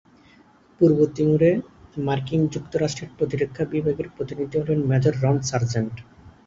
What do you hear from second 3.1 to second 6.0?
প্রতিরক্ষা বিভাগের প্রতিনিধি হলেন মেজর রন সার্জেন্ট।